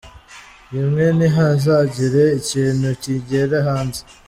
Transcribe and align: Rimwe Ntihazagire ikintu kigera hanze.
Rimwe 0.71 1.05
Ntihazagire 1.17 2.23
ikintu 2.39 2.87
kigera 3.01 3.57
hanze. 3.67 4.01